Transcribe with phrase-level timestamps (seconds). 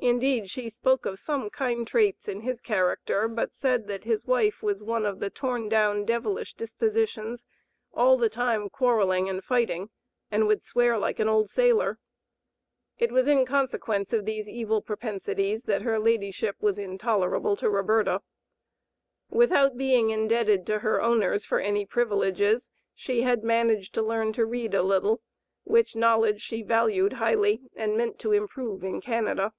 [0.00, 4.62] Indeed she spoke of some kind traits in his character, but said that his wife
[4.62, 7.44] was one of "the torn down, devilish dispositions,
[7.92, 9.90] all the time quarreling and fighting,
[10.30, 11.98] and would swear like an old sailor."
[12.98, 18.20] It was in consequence of these evil propensities that her ladyship was intolerable to Roberta.
[19.30, 24.46] Without being indebted to her owners for any privileges, she had managed to learn to
[24.46, 25.22] read a little,
[25.64, 29.52] which knowledge she valued highly and meant to improve in Canada.